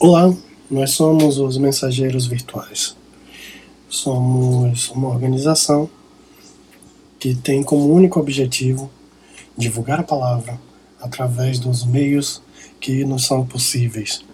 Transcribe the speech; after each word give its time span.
Olá, 0.00 0.32
nós 0.70 0.92
somos 0.92 1.38
os 1.38 1.58
Mensageiros 1.58 2.24
Virtuais. 2.24 2.96
Somos 3.88 4.90
uma 4.90 5.08
organização 5.08 5.90
que 7.18 7.34
tem 7.34 7.64
como 7.64 7.92
único 7.92 8.20
objetivo 8.20 8.88
divulgar 9.56 9.98
a 9.98 10.04
palavra 10.04 10.56
através 11.00 11.58
dos 11.58 11.84
meios 11.84 12.40
que 12.80 13.04
nos 13.04 13.26
são 13.26 13.44
possíveis. 13.44 14.24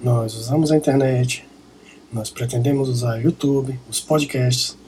Nós 0.00 0.36
usamos 0.36 0.70
a 0.70 0.76
internet, 0.76 1.44
nós 2.12 2.30
pretendemos 2.30 2.88
usar 2.88 3.20
YouTube, 3.20 3.76
os 3.90 3.98
podcasts, 3.98 4.78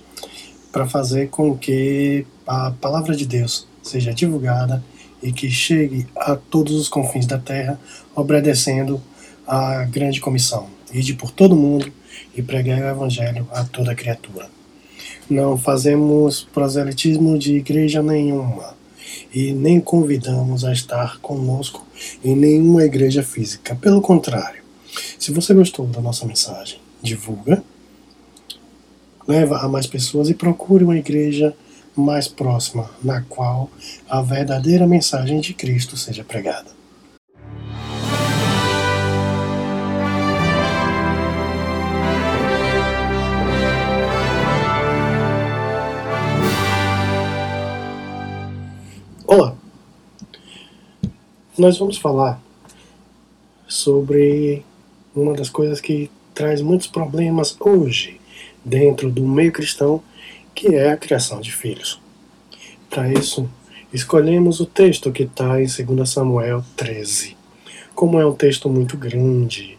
para 0.71 0.86
fazer 0.86 1.29
com 1.29 1.58
que 1.58 2.25
a 2.46 2.71
palavra 2.71 3.17
de 3.17 3.26
Deus 3.26 3.67
seja 3.82 4.14
divulgada 4.14 4.80
e 5.21 5.32
que 5.32 5.50
chegue 5.50 6.07
a 6.14 6.36
todos 6.36 6.75
os 6.76 6.89
confins 6.89 7.26
da 7.26 7.39
terra, 7.39 7.80
obedecendo 8.14 9.03
à 9.48 9.82
grande 9.84 10.20
comissão, 10.20 10.68
ide 10.93 11.14
por 11.14 11.30
todo 11.30 11.56
mundo 11.56 11.90
e 12.36 12.43
pregar 12.43 12.79
o 12.80 12.89
evangelho 12.89 13.48
a 13.50 13.64
toda 13.64 13.94
criatura. 13.94 14.50
Não 15.29 15.56
fazemos 15.56 16.46
proselitismo 16.52 17.39
de 17.39 17.56
igreja 17.56 18.03
nenhuma 18.03 18.76
e 19.34 19.53
nem 19.53 19.80
convidamos 19.80 20.64
a 20.64 20.72
estar 20.72 21.18
conosco 21.20 21.86
em 22.22 22.36
nenhuma 22.36 22.84
igreja 22.84 23.22
física. 23.22 23.75
Pelo 23.75 24.03
contrário, 24.03 24.62
se 25.18 25.32
você 25.32 25.54
gostou 25.54 25.86
da 25.86 26.00
nossa 26.00 26.26
mensagem, 26.26 26.78
divulga, 27.03 27.62
leva 29.26 29.58
a 29.58 29.68
mais 29.68 29.86
pessoas 29.86 30.28
e 30.28 30.34
procure 30.34 30.84
uma 30.84 30.96
igreja 30.96 31.54
mais 31.96 32.28
próxima, 32.28 32.91
na 33.03 33.22
qual 33.22 33.70
a 34.08 34.23
verdadeira 34.23 34.86
mensagem 34.86 35.41
de 35.41 35.53
Cristo 35.53 35.97
seja 35.97 36.23
pregada. 36.23 36.78
Nós 51.59 51.77
vamos 51.77 51.98
falar 51.98 52.41
sobre 53.67 54.64
uma 55.12 55.34
das 55.34 55.51
coisas 55.51 55.81
que 55.81 56.09
traz 56.33 56.61
muitos 56.61 56.87
problemas 56.87 57.56
hoje 57.59 58.20
dentro 58.64 59.11
do 59.11 59.27
meio 59.27 59.51
cristão 59.51 60.01
que 60.55 60.77
é 60.77 60.92
a 60.92 60.97
criação 60.97 61.41
de 61.41 61.51
filhos. 61.51 62.01
Para 62.89 63.12
isso, 63.12 63.51
escolhemos 63.92 64.61
o 64.61 64.67
texto 64.67 65.11
que 65.11 65.25
está 65.25 65.61
em 65.61 65.67
2 65.67 66.09
Samuel 66.09 66.64
13. 66.77 67.36
Como 67.92 68.20
é 68.20 68.25
um 68.25 68.36
texto 68.36 68.69
muito 68.69 68.97
grande 68.97 69.77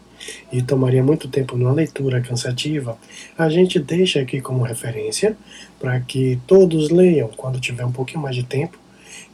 e 0.52 0.60
tomaria 0.60 1.02
muito 1.02 1.28
tempo 1.28 1.56
numa 1.56 1.72
leitura 1.72 2.20
cansativa, 2.20 2.98
a 3.38 3.48
gente 3.48 3.78
deixa 3.78 4.20
aqui 4.20 4.42
como 4.42 4.64
referência 4.64 5.34
para 5.78 5.98
que 5.98 6.38
todos 6.46 6.90
leiam 6.90 7.30
quando 7.34 7.58
tiver 7.58 7.86
um 7.86 7.92
pouquinho 7.92 8.20
mais 8.20 8.36
de 8.36 8.42
tempo, 8.42 8.78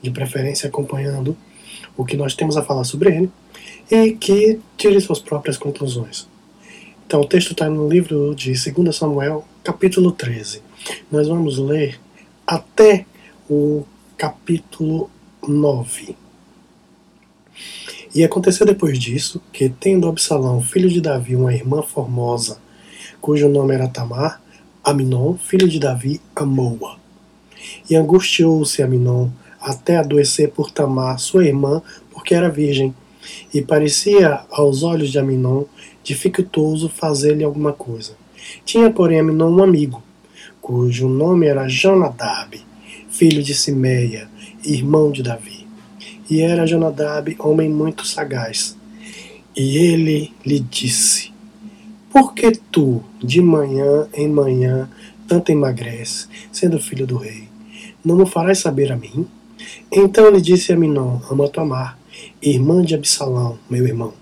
de 0.00 0.12
preferência 0.12 0.68
acompanhando 0.68 1.36
o 1.96 2.04
que 2.04 2.16
nós 2.16 2.34
temos 2.34 2.56
a 2.56 2.62
falar 2.62 2.84
sobre 2.84 3.14
ele, 3.14 3.30
e 3.90 4.12
que 4.12 4.60
tire 4.76 5.00
suas 5.00 5.20
próprias 5.20 5.56
conclusões. 5.56 6.28
Então, 7.06 7.20
o 7.20 7.26
texto 7.26 7.52
está 7.52 7.70
no 7.70 7.88
livro 7.88 8.34
de 8.34 8.52
2 8.52 8.94
Samuel, 8.94 9.44
capítulo 9.62 10.10
13 10.12 10.66
nós 11.10 11.28
vamos 11.28 11.58
ler 11.58 11.98
até 12.46 13.06
o 13.48 13.84
capítulo 14.16 15.10
9. 15.46 16.16
E 18.14 18.24
aconteceu 18.24 18.66
depois 18.66 18.98
disso 18.98 19.42
que, 19.52 19.68
tendo 19.68 20.08
Absalão, 20.08 20.60
filho 20.62 20.88
de 20.88 21.00
Davi, 21.00 21.36
uma 21.36 21.52
irmã 21.52 21.82
formosa, 21.82 22.58
cujo 23.20 23.48
nome 23.48 23.74
era 23.74 23.88
Tamar, 23.88 24.40
Aminon, 24.82 25.36
filho 25.36 25.68
de 25.68 25.78
Davi, 25.78 26.20
amou-a. 26.34 26.98
E 27.90 27.96
angustiou-se 27.96 28.82
Aminon 28.82 29.30
até 29.66 29.96
adoecer 29.96 30.52
por 30.52 30.70
Tamar, 30.70 31.18
sua 31.18 31.44
irmã, 31.44 31.82
porque 32.12 32.36
era 32.36 32.48
virgem, 32.48 32.94
e 33.52 33.60
parecia 33.60 34.44
aos 34.48 34.84
olhos 34.84 35.10
de 35.10 35.18
Aminon 35.18 35.64
dificultoso 36.04 36.88
fazer-lhe 36.88 37.42
alguma 37.42 37.72
coisa. 37.72 38.12
Tinha, 38.64 38.88
porém, 38.92 39.18
Aminon 39.18 39.50
um 39.50 39.64
amigo, 39.64 40.00
cujo 40.60 41.08
nome 41.08 41.46
era 41.46 41.66
Jonadab, 41.66 42.60
filho 43.10 43.42
de 43.42 43.56
Simeia, 43.56 44.28
irmão 44.64 45.10
de 45.10 45.24
Davi. 45.24 45.66
E 46.30 46.40
era 46.40 46.64
Jonadab 46.64 47.34
homem 47.40 47.68
muito 47.68 48.06
sagaz. 48.06 48.76
E 49.56 49.78
ele 49.78 50.32
lhe 50.44 50.60
disse: 50.60 51.32
Por 52.10 52.34
que 52.34 52.52
tu, 52.70 53.02
de 53.18 53.42
manhã 53.42 54.06
em 54.14 54.28
manhã, 54.28 54.88
tanto 55.26 55.50
emagreces, 55.50 56.28
sendo 56.52 56.78
filho 56.78 57.06
do 57.06 57.16
rei? 57.16 57.48
Não 58.04 58.14
me 58.14 58.26
farás 58.26 58.58
saber 58.60 58.92
a 58.92 58.96
mim? 58.96 59.26
Então 59.90 60.30
lhe 60.30 60.40
disse 60.40 60.72
a 60.72 60.76
Minon, 60.76 61.20
ama 61.30 61.48
Tamar, 61.48 61.98
irmã 62.42 62.82
de 62.82 62.94
Absalão, 62.94 63.58
meu 63.68 63.86
irmão. 63.86 64.12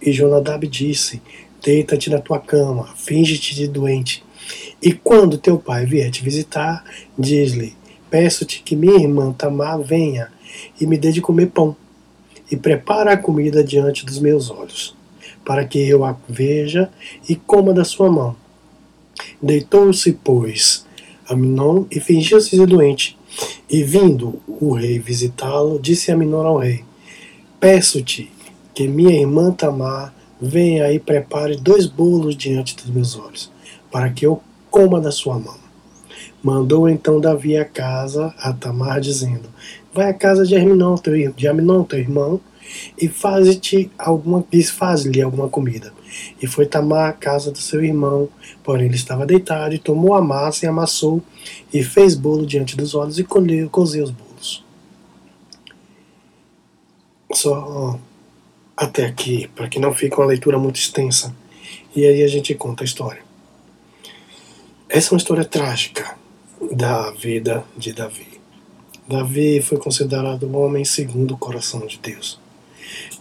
E 0.00 0.12
Jonadab 0.12 0.66
disse: 0.66 1.20
Deita-te 1.62 2.10
na 2.10 2.20
tua 2.20 2.38
cama, 2.38 2.94
finge-te 2.96 3.54
de 3.54 3.66
doente 3.66 4.24
e 4.82 4.92
quando 4.92 5.38
teu 5.38 5.58
pai 5.58 5.86
vier 5.86 6.10
te 6.10 6.22
visitar, 6.22 6.84
diz-lhe: 7.18 7.74
Peço-te 8.10 8.62
que 8.62 8.76
minha 8.76 9.00
irmã 9.00 9.32
Tamar 9.32 9.80
venha 9.80 10.28
e 10.80 10.86
me 10.86 10.98
dê 10.98 11.10
de 11.10 11.20
comer 11.20 11.46
pão, 11.46 11.76
e 12.50 12.56
prepara 12.56 13.12
a 13.12 13.16
comida 13.16 13.64
diante 13.64 14.04
dos 14.04 14.18
meus 14.18 14.50
olhos, 14.50 14.94
para 15.44 15.64
que 15.64 15.78
eu 15.78 16.04
a 16.04 16.16
veja 16.28 16.90
e 17.28 17.34
coma 17.34 17.72
da 17.72 17.84
sua 17.84 18.10
mão. 18.10 18.36
Deitou-se, 19.42 20.12
pois, 20.12 20.84
Aminon 21.26 21.86
e 21.90 21.98
fingiu-se 21.98 22.56
de 22.56 22.66
doente. 22.66 23.16
E 23.68 23.82
vindo 23.82 24.40
o 24.46 24.72
rei 24.74 24.98
visitá-lo, 24.98 25.78
disse 25.80 26.12
Aminon 26.12 26.46
ao 26.46 26.58
rei: 26.58 26.84
Peço-te 27.58 28.30
que 28.74 28.86
minha 28.86 29.18
irmã 29.18 29.52
Tamar 29.52 30.14
venha 30.40 30.92
e 30.92 30.98
prepare 30.98 31.56
dois 31.56 31.86
bolos 31.86 32.36
diante 32.36 32.76
dos 32.76 32.86
meus 32.86 33.16
olhos, 33.18 33.50
para 33.90 34.10
que 34.10 34.26
eu 34.26 34.40
coma 34.70 35.00
da 35.00 35.10
sua 35.10 35.38
mão. 35.38 35.56
Mandou 36.42 36.88
então 36.88 37.20
Davi 37.20 37.56
a 37.56 37.64
casa 37.64 38.34
a 38.38 38.52
Tamar, 38.52 39.00
dizendo: 39.00 39.48
Vai 39.92 40.10
à 40.10 40.14
casa 40.14 40.44
de 40.44 40.54
Aminon, 40.54 40.96
teu, 40.96 41.14
teu 41.32 41.98
irmão, 41.98 42.40
e 43.00 43.08
faz-te 43.08 43.90
alguma, 43.98 44.44
faz-lhe 44.72 45.22
alguma 45.22 45.48
comida. 45.48 45.92
E 46.40 46.46
foi 46.46 46.66
Tamar 46.66 47.10
à 47.10 47.12
casa 47.12 47.50
do 47.50 47.58
seu 47.58 47.84
irmão, 47.84 48.28
porém 48.62 48.86
ele 48.86 48.94
estava 48.94 49.26
deitado, 49.26 49.74
e 49.74 49.78
tomou 49.78 50.14
a 50.14 50.22
massa 50.22 50.64
e 50.64 50.68
amassou, 50.68 51.22
e 51.72 51.82
fez 51.82 52.14
bolo 52.14 52.46
diante 52.46 52.76
dos 52.76 52.94
olhos, 52.94 53.18
e 53.18 53.24
colheu, 53.24 53.68
cozeu 53.68 54.04
os 54.04 54.10
bolos. 54.10 54.64
Só 57.32 57.98
até 58.76 59.06
aqui, 59.06 59.48
para 59.54 59.68
que 59.68 59.78
não 59.78 59.92
fique 59.92 60.16
uma 60.16 60.26
leitura 60.26 60.58
muito 60.58 60.76
extensa. 60.76 61.34
E 61.94 62.04
aí 62.04 62.22
a 62.22 62.28
gente 62.28 62.54
conta 62.54 62.84
a 62.84 62.86
história. 62.86 63.22
Essa 64.88 65.08
é 65.08 65.12
uma 65.12 65.18
história 65.18 65.44
trágica 65.44 66.16
da 66.72 67.10
vida 67.12 67.64
de 67.76 67.92
Davi. 67.92 68.40
Davi 69.08 69.60
foi 69.60 69.78
considerado 69.78 70.46
um 70.46 70.56
homem 70.56 70.84
segundo 70.84 71.34
o 71.34 71.38
coração 71.38 71.86
de 71.86 71.98
Deus. 71.98 72.40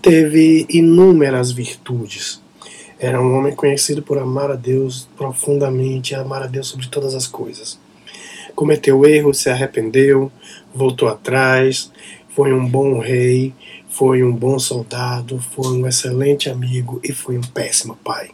Teve 0.01 0.65
inúmeras 0.69 1.51
virtudes. 1.51 2.41
Era 2.99 3.21
um 3.21 3.37
homem 3.37 3.55
conhecido 3.55 4.01
por 4.01 4.17
amar 4.17 4.51
a 4.51 4.55
Deus 4.55 5.09
profundamente, 5.17 6.15
amar 6.15 6.43
a 6.43 6.47
Deus 6.47 6.67
sobre 6.67 6.87
todas 6.87 7.13
as 7.15 7.27
coisas. 7.27 7.79
Cometeu 8.55 9.05
erros, 9.05 9.39
se 9.39 9.49
arrependeu, 9.49 10.31
voltou 10.73 11.07
atrás, 11.07 11.91
foi 12.29 12.53
um 12.53 12.67
bom 12.67 12.99
rei, 12.99 13.53
foi 13.89 14.23
um 14.23 14.31
bom 14.31 14.57
soldado, 14.57 15.39
foi 15.39 15.67
um 15.67 15.87
excelente 15.87 16.49
amigo 16.49 16.99
e 17.03 17.11
foi 17.11 17.37
um 17.37 17.41
péssimo 17.41 17.95
pai. 18.03 18.31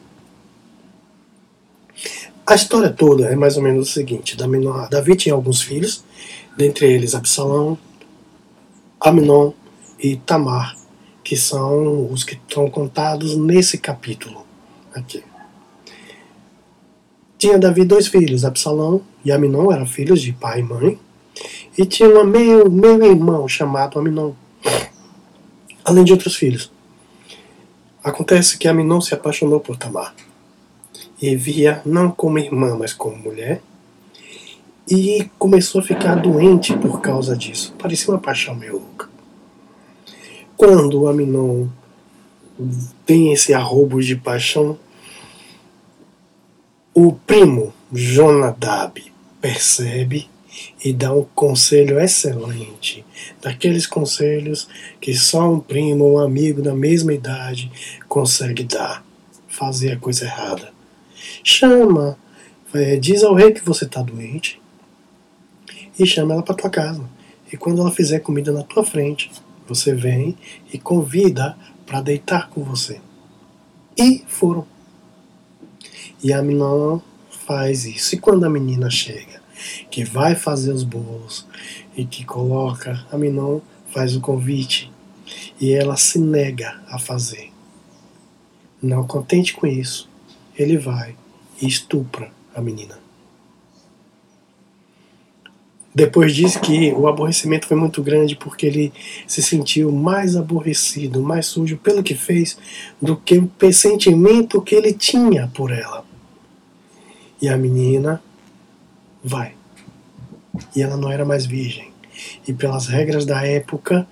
A 2.48 2.56
história 2.56 2.90
toda 2.90 3.28
é 3.28 3.36
mais 3.36 3.58
ou 3.58 3.64
menos 3.64 3.90
o 3.90 3.92
seguinte: 3.92 4.36
Davi 4.36 5.16
tinha 5.16 5.36
alguns 5.36 5.62
filhos, 5.62 6.04
dentre 6.58 6.92
eles 6.92 7.14
Absalão, 7.14 7.78
Aminon 9.00 9.52
e 10.00 10.16
Tamar, 10.16 10.76
que 11.24 11.36
são 11.36 12.12
os 12.12 12.24
que 12.24 12.34
estão 12.34 12.70
contados 12.70 13.36
nesse 13.36 13.78
capítulo 13.78 14.46
aqui. 14.94 15.24
Tinha 17.38 17.58
Davi 17.58 17.86
dois 17.86 18.08
filhos, 18.08 18.44
Absalão 18.44 19.02
e 19.24 19.32
Aminon 19.32 19.72
eram 19.72 19.86
filhos 19.86 20.22
de 20.22 20.34
pai 20.34 20.60
e 20.60 20.64
mãe, 20.64 21.00
e 21.78 21.86
tinha 21.86 22.10
um 22.10 22.26
meio, 22.26 22.70
meio 22.70 23.06
irmão 23.06 23.48
chamado 23.48 23.98
Aminon, 23.98 24.34
além 25.86 26.04
de 26.04 26.12
outros 26.12 26.36
filhos. 26.36 26.72
Acontece 28.04 28.58
que 28.58 28.68
Aminon 28.68 29.02
se 29.02 29.14
apaixonou 29.14 29.60
por 29.60 29.78
Tamar 29.78 30.14
e 31.22 31.36
via 31.36 31.82
não 31.86 32.12
como 32.12 32.40
irmã, 32.40 32.76
mas 32.78 32.94
como 32.94 33.18
mulher. 33.18 33.62
E 34.90 35.30
começou 35.38 35.82
a 35.82 35.84
ficar 35.84 36.16
doente 36.16 36.76
por 36.78 37.02
causa 37.02 37.36
disso. 37.36 37.76
Parecia 37.78 38.14
uma 38.14 38.20
paixão 38.20 38.56
meio 38.56 38.74
louca. 38.74 39.09
Quando 40.60 41.08
Aminon 41.08 41.70
tem 43.06 43.32
esse 43.32 43.54
arrobo 43.54 44.04
de 44.04 44.18
paixão, 44.18 44.78
o 46.94 47.14
primo 47.14 47.74
Jonadab 47.94 49.02
percebe 49.40 50.30
e 50.84 50.92
dá 50.92 51.14
um 51.14 51.24
conselho 51.34 51.98
excelente, 51.98 53.06
daqueles 53.42 53.88
conselhos 53.88 54.68
que 55.00 55.14
só 55.14 55.50
um 55.50 55.62
primo 55.62 56.04
ou 56.04 56.16
um 56.16 56.20
amigo 56.20 56.62
da 56.62 56.76
mesma 56.76 57.14
idade 57.14 57.72
consegue 58.10 58.66
dar, 58.66 59.02
fazer 59.48 59.94
a 59.94 59.98
coisa 59.98 60.26
errada. 60.26 60.74
Chama, 61.42 62.18
é, 62.74 62.98
diz 62.98 63.24
ao 63.24 63.34
rei 63.34 63.54
que 63.54 63.64
você 63.64 63.86
está 63.86 64.02
doente 64.02 64.62
e 65.98 66.06
chama 66.06 66.34
ela 66.34 66.44
para 66.44 66.56
tua 66.56 66.70
casa. 66.70 67.10
E 67.50 67.56
quando 67.56 67.80
ela 67.80 67.92
fizer 67.92 68.20
comida 68.20 68.52
na 68.52 68.62
tua 68.62 68.84
frente, 68.84 69.32
você 69.70 69.94
vem 69.94 70.38
e 70.74 70.78
convida 70.78 71.58
para 71.86 72.02
deitar 72.02 72.50
com 72.50 72.64
você. 72.64 73.00
E 73.98 74.24
foram. 74.28 74.66
E 76.22 76.34
a 76.34 76.42
menina 76.42 77.02
faz 77.46 77.86
isso. 77.86 78.16
E 78.16 78.20
quando 78.20 78.46
a 78.46 78.50
menina 78.50 78.90
chega, 78.90 79.42
que 79.90 80.04
vai 80.04 80.36
fazer 80.36 80.72
os 80.72 80.84
bolos 80.84 81.48
e 81.96 82.06
que 82.06 82.24
coloca, 82.24 83.06
a 83.12 83.18
Minon 83.18 83.60
faz 83.92 84.16
o 84.16 84.22
convite 84.22 84.92
e 85.60 85.74
ela 85.74 85.98
se 85.98 86.20
nega 86.20 86.82
a 86.88 86.98
fazer. 86.98 87.52
Não 88.82 89.06
contente 89.06 89.54
com 89.54 89.68
isso, 89.68 90.10
ele 90.58 90.78
vai 90.78 91.16
e 91.62 91.68
estupra 91.68 92.32
a 92.56 92.62
menina. 92.62 93.09
Depois 95.94 96.36
diz 96.36 96.56
que 96.56 96.94
o 96.94 97.08
aborrecimento 97.08 97.68
foi 97.68 97.76
muito 97.76 98.04
grande 98.04 98.36
porque 98.36 98.66
ele 98.66 98.94
se 99.26 99.42
sentiu 99.42 99.92
mais 99.92 100.36
aborrecido, 100.36 101.22
mais 101.22 101.48
sujo 101.48 101.78
pelo 101.78 102.04
que 102.04 102.14
fez 102.14 102.58
do 103.02 103.18
que 103.18 103.40
o 103.40 103.74
sentimento 103.74 104.62
que 104.62 104.76
ele 104.76 104.94
tinha 104.94 105.50
por 105.54 105.72
ela. 105.72 106.06
E 107.42 107.50
a 107.50 107.58
menina 107.58 108.22
vai. 109.24 109.54
E 110.76 110.82
ela 110.82 110.96
não 110.96 111.12
era 111.12 111.26
mais 111.26 111.46
virgem. 111.46 111.92
E 112.48 112.54
pelas 112.54 112.88
regras 112.88 113.26
da 113.26 113.44
época, 113.46 114.08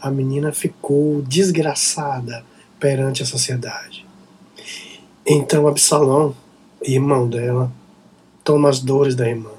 a 0.00 0.10
menina 0.10 0.52
ficou 0.52 1.22
desgraçada 1.22 2.44
perante 2.78 3.22
a 3.22 3.26
sociedade. 3.26 4.06
Então 5.26 5.66
Absalão, 5.66 6.36
irmão 6.82 7.28
dela, 7.28 7.72
toma 8.44 8.68
as 8.68 8.78
dores 8.78 9.16
da 9.16 9.28
irmã 9.28 9.55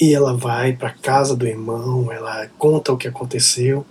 e 0.00 0.14
ela 0.14 0.34
vai 0.34 0.72
para 0.72 0.88
a 0.88 0.94
casa 0.94 1.36
do 1.36 1.46
irmão, 1.46 2.10
ela 2.10 2.48
conta 2.56 2.90
o 2.90 2.96
que 2.96 3.06
aconteceu 3.06 3.84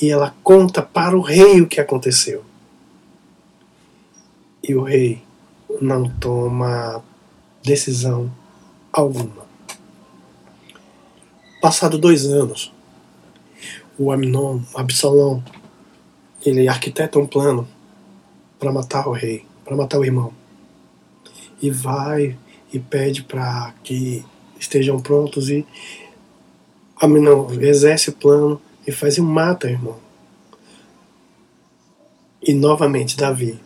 e 0.00 0.08
ela 0.08 0.32
conta 0.44 0.80
para 0.80 1.18
o 1.18 1.20
rei 1.20 1.60
o 1.60 1.66
que 1.66 1.80
aconteceu. 1.80 2.44
E 4.62 4.72
o 4.76 4.84
rei 4.84 5.20
não 5.80 6.08
toma 6.08 7.02
decisão 7.64 8.30
alguma. 8.92 9.48
Passado 11.60 11.98
dois 11.98 12.24
anos, 12.24 12.72
o 13.98 14.12
Aminon, 14.12 14.60
Absalão, 14.76 15.42
ele 16.46 16.68
arquiteta 16.68 17.18
um 17.18 17.26
plano 17.26 17.66
para 18.60 18.72
matar 18.72 19.08
o 19.08 19.12
rei, 19.12 19.44
para 19.64 19.76
matar 19.76 19.98
o 19.98 20.04
irmão. 20.04 20.32
E 21.60 21.68
vai 21.68 22.38
e 22.72 22.78
pede 22.78 23.24
para 23.24 23.74
que 23.82 24.24
estejam 24.58 25.00
prontos 25.00 25.48
e 25.48 25.66
Aminon 27.00 27.48
exerce 27.60 28.10
o 28.10 28.12
plano 28.12 28.60
e 28.86 28.90
faz 28.90 29.16
e 29.16 29.20
mata 29.20 29.70
irmão. 29.70 29.96
E 32.42 32.52
novamente 32.52 33.16
Davi, 33.16 33.60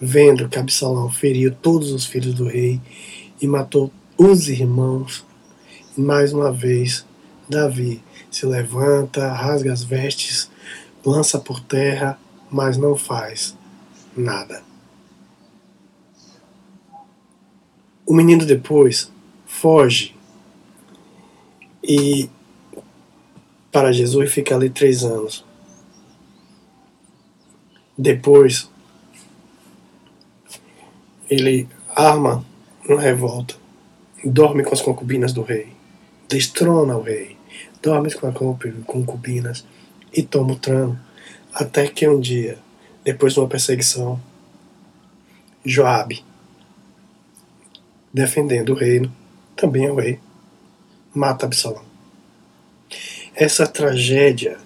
vendo 0.00 0.48
que 0.48 0.58
Absalão 0.58 1.10
feriu 1.10 1.54
todos 1.54 1.90
os 1.92 2.04
filhos 2.06 2.34
do 2.34 2.46
rei 2.46 2.80
e 3.40 3.46
matou 3.46 3.90
os 4.16 4.48
irmãos, 4.48 5.24
e 5.96 6.00
mais 6.00 6.32
uma 6.32 6.52
vez 6.52 7.04
Davi 7.48 8.02
se 8.30 8.44
levanta, 8.46 9.32
rasga 9.32 9.72
as 9.72 9.82
vestes, 9.82 10.50
lança 11.04 11.38
por 11.38 11.60
terra, 11.60 12.18
mas 12.50 12.76
não 12.76 12.96
faz 12.96 13.56
nada. 14.16 14.62
O 18.04 18.14
menino 18.14 18.44
depois 18.44 19.10
foge 19.60 20.14
e 21.82 22.28
para 23.72 23.90
Jesus 23.90 24.30
fica 24.32 24.54
ali 24.54 24.68
três 24.68 25.02
anos. 25.02 25.44
Depois 27.96 28.70
ele 31.30 31.66
arma 31.88 32.44
uma 32.86 33.00
revolta, 33.00 33.54
dorme 34.22 34.62
com 34.62 34.74
as 34.74 34.82
concubinas 34.82 35.32
do 35.32 35.42
rei, 35.42 35.72
destrona 36.28 36.96
o 36.96 37.02
rei, 37.02 37.36
dorme 37.82 38.12
com 38.12 38.28
as 38.28 38.34
concubinas 38.84 39.64
e 40.12 40.22
toma 40.22 40.52
o 40.52 40.56
trono, 40.56 41.00
até 41.54 41.88
que 41.88 42.06
um 42.06 42.20
dia, 42.20 42.58
depois 43.02 43.32
de 43.32 43.40
uma 43.40 43.48
perseguição, 43.48 44.20
Joabe, 45.64 46.22
defendendo 48.12 48.70
o 48.70 48.76
reino, 48.76 49.10
também 49.56 49.86
é 49.86 49.90
o 49.90 49.96
rei, 49.96 50.20
mata 51.14 51.46
Absalão. 51.46 51.82
Essa 53.34 53.66
tragédia, 53.66 54.58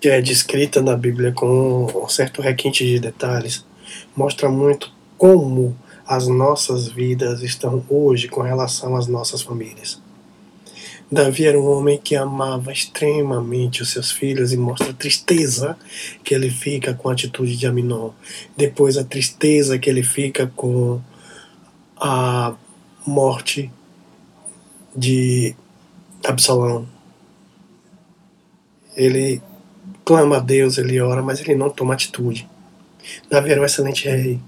que 0.00 0.08
é 0.08 0.20
descrita 0.20 0.80
na 0.82 0.96
Bíblia 0.96 1.32
com 1.32 1.86
um 1.86 2.08
certo 2.08 2.42
requinte 2.42 2.84
de 2.84 3.00
detalhes, 3.00 3.64
mostra 4.14 4.48
muito 4.48 4.92
como 5.16 5.76
as 6.06 6.28
nossas 6.28 6.88
vidas 6.88 7.42
estão 7.42 7.84
hoje 7.88 8.28
com 8.28 8.42
relação 8.42 8.96
às 8.96 9.06
nossas 9.06 9.42
famílias. 9.42 10.00
Davi 11.10 11.44
era 11.44 11.60
um 11.60 11.66
homem 11.66 11.98
que 12.02 12.16
amava 12.16 12.72
extremamente 12.72 13.82
os 13.82 13.90
seus 13.90 14.10
filhos 14.10 14.50
e 14.50 14.56
mostra 14.56 14.90
a 14.90 14.94
tristeza 14.94 15.76
que 16.24 16.34
ele 16.34 16.48
fica 16.48 16.94
com 16.94 17.10
a 17.10 17.12
atitude 17.12 17.54
de 17.54 17.66
Aminon. 17.66 18.12
Depois 18.56 18.96
a 18.96 19.04
tristeza 19.04 19.78
que 19.78 19.90
ele 19.90 20.02
fica 20.02 20.50
com 20.56 21.02
a 22.00 22.54
morte 23.06 23.70
de 24.94 25.54
Absalão. 26.24 26.86
Ele 28.96 29.42
clama 30.04 30.36
a 30.36 30.40
Deus, 30.40 30.78
ele 30.78 31.00
ora, 31.00 31.22
mas 31.22 31.40
ele 31.40 31.54
não 31.54 31.70
toma 31.70 31.94
atitude. 31.94 32.48
Davi 33.30 33.50
era 33.50 33.60
um 33.60 33.64
excelente 33.64 34.08
rei. 34.08 34.40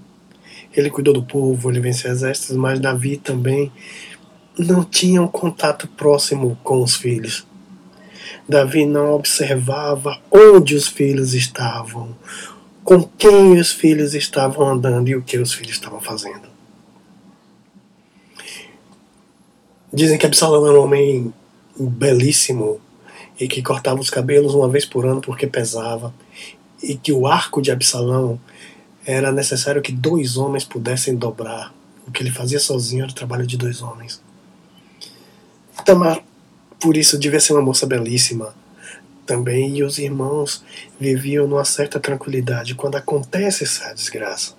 Ele 0.73 0.89
cuidou 0.89 1.13
do 1.13 1.23
povo, 1.23 1.69
ele 1.69 1.79
venceu 1.79 2.11
exércitos, 2.11 2.55
mas 2.55 2.79
Davi 2.79 3.17
também 3.17 3.71
não 4.57 4.83
tinha 4.83 5.21
um 5.21 5.27
contato 5.27 5.87
próximo 5.87 6.57
com 6.63 6.81
os 6.81 6.95
filhos. 6.95 7.45
Davi 8.47 8.85
não 8.85 9.13
observava 9.13 10.19
onde 10.31 10.75
os 10.75 10.87
filhos 10.87 11.33
estavam, 11.33 12.15
com 12.83 13.01
quem 13.03 13.59
os 13.59 13.71
filhos 13.71 14.13
estavam 14.13 14.67
andando 14.67 15.09
e 15.09 15.15
o 15.15 15.21
que 15.21 15.37
os 15.37 15.53
filhos 15.53 15.73
estavam 15.73 15.99
fazendo. 15.99 16.54
Dizem 19.93 20.17
que 20.17 20.25
Absalão 20.25 20.67
era 20.67 20.79
um 20.79 20.83
homem 20.83 21.33
belíssimo 21.79 22.79
e 23.39 23.47
que 23.47 23.61
cortava 23.61 23.99
os 23.99 24.09
cabelos 24.09 24.53
uma 24.53 24.69
vez 24.69 24.85
por 24.85 25.05
ano 25.05 25.21
porque 25.21 25.45
pesava, 25.45 26.13
e 26.81 26.95
que 26.95 27.11
o 27.11 27.27
arco 27.27 27.61
de 27.61 27.71
Absalão 27.71 28.39
era 29.05 29.31
necessário 29.31 29.81
que 29.81 29.91
dois 29.91 30.37
homens 30.37 30.63
pudessem 30.63 31.15
dobrar. 31.15 31.73
O 32.07 32.11
que 32.11 32.21
ele 32.21 32.31
fazia 32.31 32.59
sozinho 32.59 33.03
era 33.03 33.11
o 33.11 33.15
trabalho 33.15 33.45
de 33.45 33.57
dois 33.57 33.81
homens. 33.81 34.21
Tamar, 35.83 36.23
por 36.79 36.97
isso, 36.97 37.17
devia 37.17 37.39
ser 37.39 37.53
uma 37.53 37.61
moça 37.61 37.85
belíssima 37.85 38.55
também, 39.25 39.77
e 39.77 39.83
os 39.83 39.97
irmãos 39.97 40.63
viviam 40.99 41.47
numa 41.47 41.65
certa 41.65 41.99
tranquilidade 41.99 42.75
quando 42.75 42.95
acontece 42.95 43.63
essa 43.63 43.93
desgraça. 43.93 44.53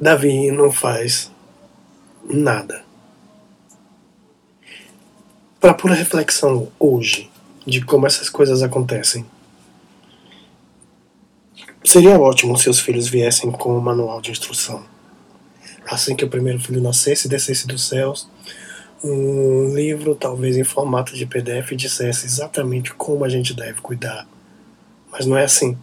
Davi 0.00 0.50
não 0.50 0.72
faz 0.72 1.30
nada. 2.24 2.84
Para 5.60 5.74
pura 5.74 5.94
reflexão 5.94 6.68
hoje 6.78 7.30
de 7.66 7.84
como 7.84 8.06
essas 8.06 8.28
coisas 8.28 8.62
acontecem. 8.62 9.26
Seria 11.84 12.18
ótimo 12.18 12.58
se 12.58 12.68
os 12.68 12.80
filhos 12.80 13.08
viessem 13.08 13.50
com 13.50 13.76
um 13.76 13.80
manual 13.80 14.20
de 14.20 14.30
instrução. 14.30 14.84
Assim 15.86 16.14
que 16.14 16.24
o 16.24 16.28
primeiro 16.28 16.60
filho 16.60 16.80
nascesse 16.80 17.26
e 17.26 17.30
descesse 17.30 17.66
dos 17.66 17.88
céus, 17.88 18.28
um 19.02 19.74
livro, 19.74 20.14
talvez 20.14 20.56
em 20.56 20.64
formato 20.64 21.14
de 21.14 21.24
PDF, 21.24 21.72
dissesse 21.72 22.26
exatamente 22.26 22.92
como 22.94 23.24
a 23.24 23.28
gente 23.28 23.54
deve 23.54 23.80
cuidar. 23.80 24.26
Mas 25.10 25.24
não 25.24 25.36
é 25.36 25.44
assim. 25.44 25.76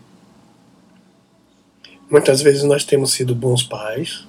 Muitas 2.10 2.41
vezes 2.41 2.63
nós 2.63 2.86
temos 2.86 3.12
sido 3.12 3.36
bons 3.36 3.63
pais, 3.63 4.26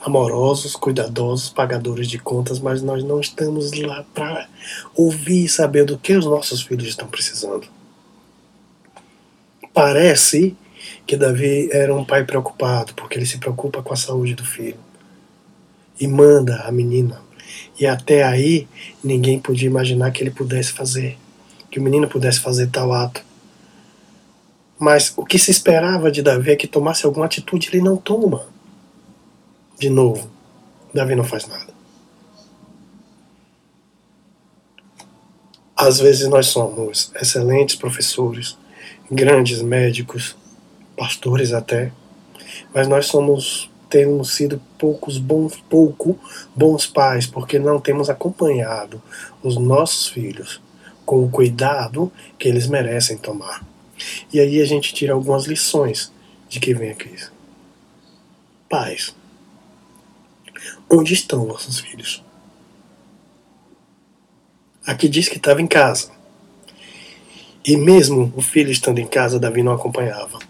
amorosos, 0.00 0.74
cuidadosos, 0.74 1.50
pagadores 1.50 2.08
de 2.08 2.18
contas, 2.18 2.58
mas 2.58 2.82
nós 2.82 3.04
não 3.04 3.20
estamos 3.20 3.72
lá 3.72 4.04
para 4.14 4.48
ouvir 4.94 5.44
e 5.44 5.48
saber 5.48 5.84
do 5.84 5.98
que 5.98 6.14
os 6.14 6.24
nossos 6.24 6.62
filhos 6.62 6.88
estão 6.88 7.06
precisando. 7.06 7.66
Parece 9.74 10.56
que 11.06 11.16
Davi 11.16 11.68
era 11.70 11.94
um 11.94 12.04
pai 12.04 12.24
preocupado, 12.24 12.94
porque 12.94 13.18
ele 13.18 13.26
se 13.26 13.38
preocupa 13.38 13.82
com 13.82 13.92
a 13.92 13.96
saúde 13.96 14.34
do 14.34 14.44
filho 14.44 14.78
e 16.00 16.06
manda 16.06 16.62
a 16.62 16.72
menina. 16.72 17.20
E 17.78 17.86
até 17.86 18.22
aí 18.22 18.66
ninguém 19.04 19.38
podia 19.38 19.68
imaginar 19.68 20.10
que 20.10 20.22
ele 20.22 20.30
pudesse 20.30 20.72
fazer, 20.72 21.18
que 21.70 21.78
o 21.78 21.82
menino 21.82 22.08
pudesse 22.08 22.40
fazer 22.40 22.68
tal 22.68 22.92
ato. 22.92 23.22
Mas 24.78 25.12
o 25.14 25.26
que 25.26 25.38
se 25.38 25.50
esperava 25.50 26.10
de 26.10 26.22
Davi 26.22 26.52
é 26.52 26.56
que 26.56 26.66
tomasse 26.66 27.04
alguma 27.04 27.26
atitude, 27.26 27.68
ele 27.70 27.82
não 27.82 27.98
toma. 27.98 28.46
De 29.80 29.88
novo, 29.88 30.30
Davi 30.92 31.14
não 31.14 31.24
faz 31.24 31.46
nada. 31.46 31.72
Às 35.74 35.98
vezes 35.98 36.28
nós 36.28 36.48
somos 36.48 37.10
excelentes 37.18 37.76
professores, 37.76 38.58
grandes 39.10 39.62
médicos, 39.62 40.36
pastores 40.94 41.54
até, 41.54 41.90
mas 42.74 42.88
nós 42.88 43.06
somos 43.06 43.70
temos 43.88 44.34
sido 44.34 44.60
poucos 44.78 45.16
bons, 45.16 45.56
pouco 45.70 46.18
bons 46.54 46.86
pais 46.86 47.26
porque 47.26 47.58
não 47.58 47.80
temos 47.80 48.10
acompanhado 48.10 49.02
os 49.42 49.56
nossos 49.56 50.08
filhos 50.08 50.60
com 51.06 51.24
o 51.24 51.30
cuidado 51.30 52.12
que 52.38 52.48
eles 52.48 52.66
merecem 52.66 53.16
tomar. 53.16 53.66
E 54.30 54.38
aí 54.38 54.60
a 54.60 54.66
gente 54.66 54.92
tira 54.92 55.14
algumas 55.14 55.46
lições 55.46 56.12
de 56.50 56.60
que 56.60 56.74
vem 56.74 56.90
a 56.90 56.94
crise. 56.94 57.30
Pais, 58.68 59.14
Onde 60.92 61.14
estão 61.14 61.46
nossos 61.46 61.78
filhos? 61.78 62.20
Aqui 64.84 65.08
diz 65.08 65.28
que 65.28 65.36
estava 65.36 65.62
em 65.62 65.66
casa. 65.68 66.10
E 67.64 67.76
mesmo 67.76 68.32
o 68.34 68.42
filho 68.42 68.72
estando 68.72 68.98
em 68.98 69.06
casa, 69.06 69.38
Davi 69.38 69.62
não 69.62 69.72
acompanhava. 69.72 70.40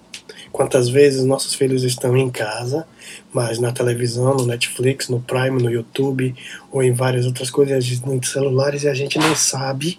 Quantas 0.50 0.88
vezes 0.88 1.25
nossos 1.26 1.54
filhos 1.54 1.85
estão 1.85 2.16
em 2.16 2.30
casa, 2.30 2.88
mas 3.30 3.59
na 3.59 3.70
televisão, 3.70 4.35
no 4.35 4.47
Netflix, 4.47 5.11
no 5.11 5.20
Prime, 5.20 5.62
no 5.62 5.70
YouTube 5.70 6.35
ou 6.73 6.82
em 6.82 6.92
várias 6.92 7.26
outras 7.26 7.50
coisas, 7.50 8.00
nos 8.00 8.30
celulares, 8.30 8.85
e 8.85 8.88
a 8.88 8.94
gente 8.94 9.18
não 9.18 9.37
sabe 9.37 9.99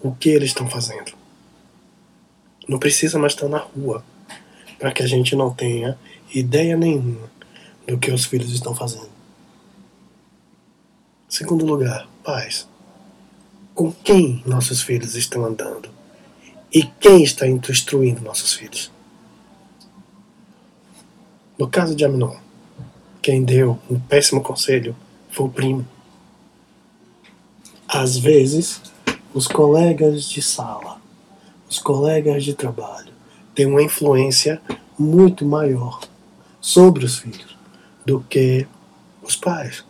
o 0.00 0.12
que 0.12 0.30
eles 0.30 0.48
estão 0.48 0.70
fazendo. 0.70 1.12
Não 2.66 2.78
precisa 2.78 3.18
mais 3.18 3.34
estar 3.34 3.46
na 3.46 3.58
rua 3.58 4.02
para 4.78 4.90
que 4.90 5.02
a 5.02 5.06
gente 5.06 5.36
não 5.36 5.52
tenha 5.52 5.98
ideia 6.34 6.78
nenhuma 6.78 7.30
do 7.86 7.98
que 7.98 8.10
os 8.10 8.24
filhos 8.24 8.50
estão 8.52 8.74
fazendo. 8.74 9.11
Segundo 11.32 11.64
lugar, 11.64 12.06
pais. 12.22 12.68
Com 13.74 13.90
quem 13.90 14.42
nossos 14.44 14.82
filhos 14.82 15.14
estão 15.14 15.46
andando? 15.46 15.88
E 16.70 16.82
quem 16.82 17.22
está 17.22 17.46
instruindo 17.46 18.20
nossos 18.20 18.52
filhos? 18.52 18.92
No 21.58 21.66
caso 21.66 21.94
de 21.94 22.04
Aminon, 22.04 22.36
quem 23.22 23.42
deu 23.42 23.78
um 23.90 23.98
péssimo 23.98 24.42
conselho 24.42 24.94
foi 25.30 25.46
o 25.46 25.48
primo. 25.48 25.88
Às 27.88 28.18
vezes, 28.18 28.82
os 29.32 29.48
colegas 29.48 30.28
de 30.28 30.42
sala, 30.42 31.00
os 31.66 31.78
colegas 31.78 32.44
de 32.44 32.52
trabalho, 32.52 33.14
têm 33.54 33.64
uma 33.64 33.82
influência 33.82 34.60
muito 34.98 35.46
maior 35.46 35.98
sobre 36.60 37.06
os 37.06 37.16
filhos 37.16 37.56
do 38.04 38.20
que 38.20 38.66
os 39.22 39.34
pais. 39.34 39.82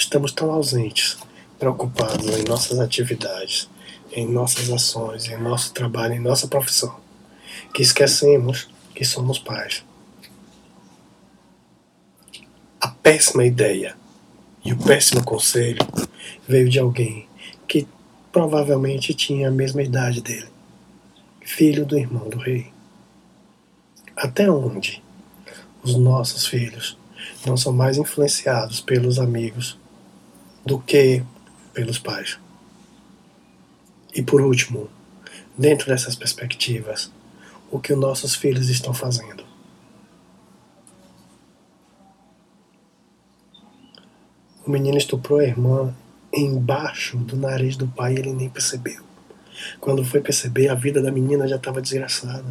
Estamos 0.00 0.32
tão 0.32 0.50
ausentes, 0.50 1.18
preocupados 1.58 2.26
em 2.26 2.42
nossas 2.44 2.80
atividades, 2.80 3.68
em 4.10 4.26
nossas 4.26 4.70
ações, 4.70 5.28
em 5.28 5.36
nosso 5.36 5.74
trabalho, 5.74 6.14
em 6.14 6.18
nossa 6.18 6.48
profissão, 6.48 6.98
que 7.74 7.82
esquecemos 7.82 8.66
que 8.94 9.04
somos 9.04 9.38
pais. 9.38 9.84
A 12.80 12.88
péssima 12.88 13.44
ideia 13.44 13.94
e 14.64 14.72
o 14.72 14.78
péssimo 14.78 15.22
conselho 15.22 15.86
veio 16.48 16.70
de 16.70 16.78
alguém 16.78 17.28
que 17.68 17.86
provavelmente 18.32 19.12
tinha 19.12 19.48
a 19.48 19.52
mesma 19.52 19.82
idade 19.82 20.22
dele, 20.22 20.48
filho 21.42 21.84
do 21.84 21.98
irmão 21.98 22.26
do 22.30 22.38
rei. 22.38 22.72
Até 24.16 24.50
onde 24.50 25.02
os 25.82 25.94
nossos 25.94 26.46
filhos 26.46 26.96
não 27.44 27.54
são 27.54 27.70
mais 27.70 27.98
influenciados 27.98 28.80
pelos 28.80 29.18
amigos 29.18 29.78
do 30.64 30.78
que 30.78 31.22
pelos 31.72 31.98
pais. 31.98 32.38
E 34.14 34.22
por 34.22 34.40
último, 34.40 34.88
dentro 35.56 35.86
dessas 35.86 36.14
perspectivas, 36.14 37.10
o 37.70 37.78
que 37.78 37.92
os 37.92 37.98
nossos 37.98 38.34
filhos 38.34 38.68
estão 38.68 38.92
fazendo. 38.92 39.44
O 44.66 44.70
menino 44.70 44.98
estuprou 44.98 45.38
a 45.38 45.44
irmã 45.44 45.94
embaixo 46.32 47.16
do 47.16 47.36
nariz 47.36 47.76
do 47.76 47.88
pai 47.88 48.14
e 48.14 48.18
ele 48.18 48.32
nem 48.32 48.48
percebeu. 48.48 49.02
Quando 49.80 50.04
foi 50.04 50.20
perceber, 50.20 50.68
a 50.68 50.74
vida 50.74 51.02
da 51.02 51.10
menina 51.10 51.46
já 51.46 51.56
estava 51.56 51.80
desgraçada. 51.80 52.46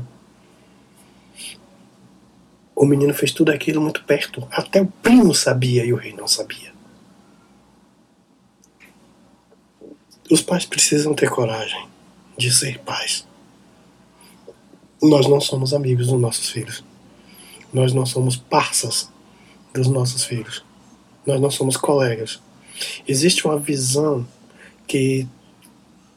O 2.76 2.86
menino 2.86 3.14
fez 3.14 3.32
tudo 3.32 3.52
aquilo 3.52 3.82
muito 3.82 4.04
perto. 4.06 4.48
Até 4.52 4.82
o 4.82 4.86
primo 4.86 5.34
sabia 5.34 5.84
e 5.86 5.92
o 5.92 5.98
rei 5.98 6.14
não 6.14 6.28
sabia. 6.28 6.79
Os 10.32 10.42
pais 10.42 10.66
precisam 10.66 11.14
ter 11.14 11.30
coragem 11.30 11.88
de 12.38 12.52
ser 12.52 12.80
pais. 12.80 13.28
Nós 15.02 15.28
não 15.28 15.42
somos 15.42 15.74
amigos 15.74 16.08
dos 16.08 16.20
nossos 16.20 16.50
filhos. 16.50 16.84
Nós 17.74 17.94
não 17.94 18.06
somos 18.06 18.36
parças 18.36 19.10
dos 19.74 19.88
nossos 19.88 20.24
filhos. 20.24 20.64
Nós 21.26 21.42
não 21.42 21.50
somos 21.50 21.78
colegas. 21.78 22.40
Existe 23.08 23.46
uma 23.46 23.58
visão 23.58 24.26
que 24.88 25.28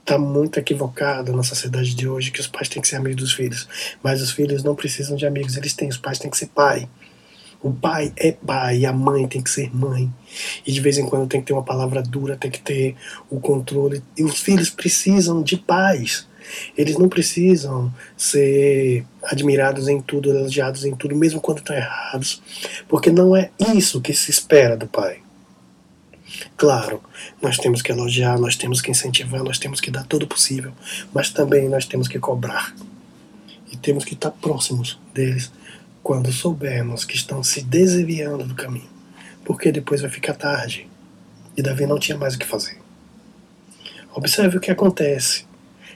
está 0.00 0.18
muito 0.18 0.58
equivocada 0.58 1.32
na 1.32 1.42
sociedade 1.42 1.94
de 1.94 2.08
hoje 2.08 2.30
que 2.30 2.40
os 2.40 2.46
pais 2.46 2.68
têm 2.68 2.82
que 2.82 2.88
ser 2.88 2.96
amigos 2.96 3.22
dos 3.22 3.32
filhos. 3.32 3.68
Mas 4.02 4.20
os 4.20 4.30
filhos 4.30 4.62
não 4.62 4.74
precisam 4.74 5.16
de 5.16 5.24
amigos, 5.26 5.56
eles 5.56 5.74
têm. 5.74 5.88
Os 5.88 5.96
pais 5.96 6.18
têm 6.18 6.30
que 6.30 6.36
ser 6.36 6.48
pai. 6.48 6.88
O 7.62 7.72
pai 7.72 8.12
é 8.16 8.32
pai, 8.32 8.84
a 8.84 8.92
mãe 8.92 9.28
tem 9.28 9.40
que 9.40 9.50
ser 9.50 9.74
mãe. 9.74 10.12
E 10.66 10.72
de 10.72 10.80
vez 10.80 10.98
em 10.98 11.06
quando 11.06 11.28
tem 11.28 11.40
que 11.40 11.46
ter 11.46 11.52
uma 11.52 11.62
palavra 11.62 12.02
dura, 12.02 12.36
tem 12.36 12.50
que 12.50 12.60
ter 12.60 12.96
o 13.30 13.38
controle. 13.38 14.02
E 14.16 14.24
os 14.24 14.40
filhos 14.40 14.68
precisam 14.68 15.42
de 15.42 15.56
pais. 15.56 16.26
Eles 16.76 16.98
não 16.98 17.08
precisam 17.08 17.92
ser 18.16 19.04
admirados 19.22 19.86
em 19.86 20.00
tudo, 20.00 20.30
elogiados 20.30 20.84
em 20.84 20.94
tudo, 20.94 21.14
mesmo 21.14 21.40
quando 21.40 21.58
estão 21.58 21.76
errados. 21.76 22.42
Porque 22.88 23.10
não 23.10 23.36
é 23.36 23.50
isso 23.74 24.00
que 24.00 24.12
se 24.12 24.30
espera 24.30 24.76
do 24.76 24.88
pai. 24.88 25.20
Claro, 26.56 27.00
nós 27.40 27.58
temos 27.58 27.80
que 27.80 27.92
elogiar, 27.92 28.38
nós 28.38 28.56
temos 28.56 28.80
que 28.80 28.90
incentivar, 28.90 29.44
nós 29.44 29.58
temos 29.58 29.80
que 29.80 29.90
dar 29.90 30.04
todo 30.04 30.24
o 30.24 30.26
possível, 30.26 30.72
mas 31.12 31.30
também 31.30 31.68
nós 31.68 31.86
temos 31.86 32.08
que 32.08 32.18
cobrar. 32.18 32.74
E 33.70 33.76
temos 33.76 34.04
que 34.04 34.14
estar 34.14 34.30
próximos 34.30 34.98
deles 35.14 35.52
quando 36.02 36.32
soubermos 36.32 37.04
que 37.04 37.14
estão 37.14 37.42
se 37.42 37.62
desviando 37.62 38.44
do 38.44 38.54
caminho, 38.54 38.90
porque 39.44 39.70
depois 39.70 40.00
vai 40.00 40.10
ficar 40.10 40.34
tarde 40.34 40.88
e 41.56 41.62
Davi 41.62 41.86
não 41.86 41.98
tinha 41.98 42.16
mais 42.16 42.34
o 42.34 42.38
que 42.38 42.46
fazer. 42.46 42.78
Observe 44.14 44.56
o 44.56 44.60
que 44.60 44.70
acontece 44.70 45.46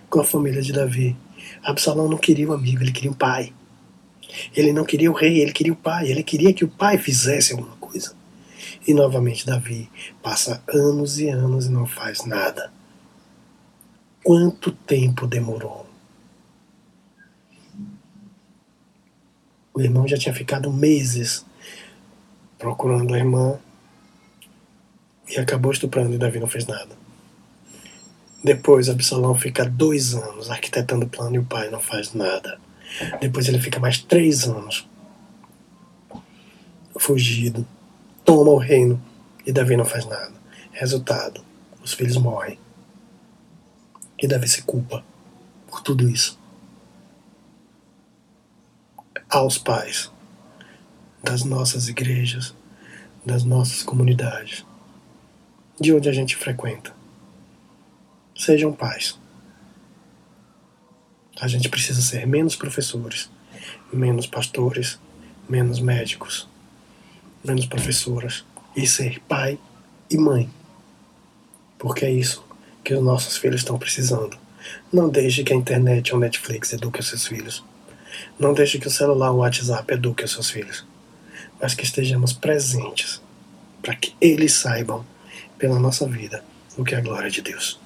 com 0.09 0.21
a 0.21 0.25
família 0.25 0.63
de 0.63 0.73
Davi. 0.73 1.17
Absalão 1.63 2.09
não 2.09 2.19
queria 2.19 2.49
um 2.49 2.53
amigo, 2.53 2.83
ele 2.83 2.93
queria 2.93 3.11
um 3.11 3.15
pai. 3.15 3.53
Ele 4.55 4.73
não 4.73 4.85
queria 4.85 5.11
o 5.11 5.15
rei, 5.15 5.41
ele 5.41 5.53
queria 5.53 5.73
o 5.73 5.77
pai. 5.77 6.11
Ele 6.11 6.23
queria 6.23 6.53
que 6.53 6.65
o 6.65 6.69
pai 6.69 6.99
fizesse 6.99 7.53
alguma 7.53 7.77
coisa. 7.77 8.15
E 8.87 8.95
novamente 8.95 9.47
Davi 9.47 9.89
passa 10.23 10.63
anos 10.69 11.19
e 11.19 11.29
anos 11.29 11.67
e 11.67 11.71
não 11.71 11.87
faz 11.87 12.25
nada. 12.25 12.73
Quanto 14.23 14.73
tempo 14.73 15.27
demorou? 15.27 15.86
O 19.77 19.81
irmão 19.83 20.09
já 20.09 20.17
tinha 20.17 20.35
ficado 20.35 20.73
meses 20.73 21.45
procurando 22.59 23.13
a 23.13 23.19
irmã 23.19 23.59
e 25.29 25.39
acabou 25.39 25.71
estuprando 25.71 26.15
e 26.15 26.19
Davi 26.19 26.41
não 26.41 26.49
fez 26.49 26.67
nada. 26.67 26.97
Depois 28.43 28.89
Absalão 28.89 29.35
fica 29.35 29.67
dois 29.67 30.15
anos 30.15 30.49
arquitetando 30.51 31.05
o 31.05 31.09
plano 31.11 31.37
e 31.37 31.41
o 31.41 31.45
pai 31.45 31.69
não 31.69 31.79
faz 31.79 32.15
nada. 32.15 32.59
Depois 33.21 33.49
ele 33.49 33.59
fica 33.59 33.79
mais 33.79 33.99
três 33.99 34.45
anos 34.45 34.89
fugido, 36.99 37.67
toma 38.25 38.53
o 38.53 38.57
reino 38.57 38.99
e 39.45 39.53
Davi 39.53 39.77
não 39.77 39.85
faz 39.85 40.07
nada. 40.07 40.33
Resultado: 40.73 41.45
os 41.85 41.93
filhos 41.93 42.17
morrem. 42.17 42.59
E 44.23 44.27
Davi 44.27 44.49
se 44.49 44.63
culpa 44.63 45.05
por 45.69 45.83
tudo 45.83 46.09
isso 46.09 46.46
aos 49.29 49.59
pais 49.59 50.11
das 51.23 51.43
nossas 51.43 51.89
igrejas, 51.89 52.55
das 53.25 53.43
nossas 53.43 53.83
comunidades, 53.83 54.65
de 55.81 55.93
onde 55.93 56.09
a 56.09 56.13
gente 56.13 56.37
frequenta. 56.37 56.95
Sejam 58.37 58.73
pais. 58.73 59.19
A 61.41 61.49
gente 61.49 61.69
precisa 61.69 62.01
ser 62.01 62.27
menos 62.27 62.55
professores, 62.55 63.29
menos 63.93 64.27
pastores, 64.27 64.99
menos 65.49 65.81
médicos, 65.81 66.49
menos 67.45 67.67
professoras 67.67 68.45
e 68.77 68.87
ser 68.87 69.21
pai 69.21 69.59
e 70.09 70.17
mãe. 70.17 70.49
Porque 71.79 72.05
é 72.05 72.11
isso 72.11 72.45
que 72.85 72.95
os 72.95 73.03
nossos 73.03 73.37
filhos 73.37 73.61
estão 73.61 73.79
precisando. 73.79 74.39
Não 74.93 75.09
deixe 75.09 75.43
que 75.43 75.53
a 75.53 75.57
internet 75.57 76.15
ou 76.15 76.21
Netflix 76.21 76.73
eduque 76.73 77.01
os 77.01 77.09
seus 77.09 77.27
filhos. 77.27 77.65
Não 78.39 78.55
deixe 78.55 78.79
que 78.79 78.89
o 78.89 78.91
celular 78.91 79.31
ou 79.31 79.39
o 79.39 79.41
WhatsApp 79.41 79.93
eduque 79.93 80.25
os 80.25 80.33
seus 80.33 80.51
filhos. 80.51 80.85
Mas 81.61 81.75
que 81.75 81.85
estejamos 81.85 82.33
presentes 82.33 83.21
para 83.83 83.95
que 83.95 84.15
eles 84.21 84.53
saibam, 84.53 85.05
pela 85.59 85.79
nossa 85.79 86.07
vida, 86.07 86.45
o 86.77 86.85
que 86.85 86.95
é 86.95 86.99
a 86.99 87.01
glória 87.01 87.31
de 87.31 87.41
Deus. 87.41 87.81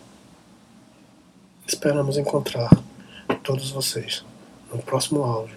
Esperamos 1.67 2.19
encontrar 2.19 2.71
todos 3.43 3.71
vocês 3.71 4.25
no 4.73 4.83
próximo 4.83 5.23
áudio 5.23 5.57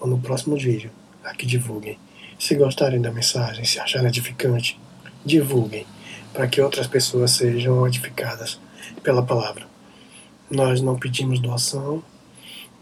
ou 0.00 0.08
no 0.08 0.18
próximo 0.18 0.56
vídeo 0.56 0.90
a 1.24 1.34
que 1.34 1.46
divulguem. 1.46 1.98
Se 2.38 2.56
gostarem 2.56 3.00
da 3.00 3.12
mensagem, 3.12 3.64
se 3.64 3.78
acharem 3.78 4.08
edificante, 4.08 4.80
divulguem 5.24 5.86
para 6.32 6.48
que 6.48 6.60
outras 6.60 6.86
pessoas 6.86 7.32
sejam 7.32 7.86
edificadas 7.86 8.58
pela 9.02 9.22
palavra. 9.22 9.66
Nós 10.50 10.80
não 10.80 10.98
pedimos 10.98 11.38
doação, 11.38 12.02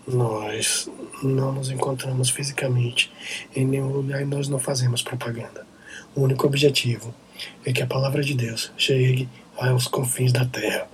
nós 0.07 0.89
não 1.23 1.53
nos 1.53 1.71
encontramos 1.71 2.31
fisicamente 2.31 3.11
em 3.55 3.65
nenhum 3.65 3.89
lugar 3.89 4.23
e 4.23 4.25
nós 4.25 4.49
não 4.49 4.59
fazemos 4.59 5.03
propaganda. 5.03 5.67
O 6.15 6.23
único 6.23 6.47
objetivo 6.47 7.15
é 7.65 7.73
que 7.73 7.83
a 7.83 7.87
palavra 7.87 8.23
de 8.23 8.35
Deus 8.35 8.73
chegue 8.77 9.29
aos 9.57 9.87
confins 9.87 10.33
da 10.33 10.45
terra. 10.45 10.89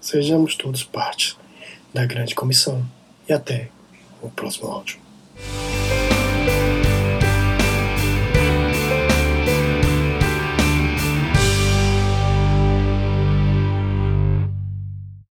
Sejamos 0.00 0.54
todos 0.54 0.84
parte 0.84 1.36
da 1.92 2.06
grande 2.06 2.34
comissão 2.34 2.84
e 3.28 3.32
até 3.32 3.68
o 4.22 4.30
próximo 4.30 4.68
áudio. 4.68 5.05